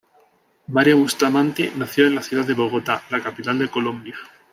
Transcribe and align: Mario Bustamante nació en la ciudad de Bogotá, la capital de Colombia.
Mario 0.69 0.97
Bustamante 0.97 1.73
nació 1.75 2.07
en 2.07 2.15
la 2.15 2.23
ciudad 2.23 2.43
de 2.47 2.55
Bogotá, 2.55 3.03
la 3.11 3.21
capital 3.21 3.59
de 3.59 3.69
Colombia. 3.69 4.15